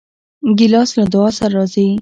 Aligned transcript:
ګیلاس 0.57 0.89
له 0.99 1.05
دعا 1.13 1.29
سره 1.37 1.51
راځي. 1.57 1.85